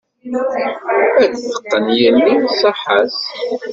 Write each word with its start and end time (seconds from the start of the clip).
Ad 1.23 1.29
t-teqqen 1.33 1.85
yelli 1.99 2.35
ṣaḥa-s. 2.61 3.19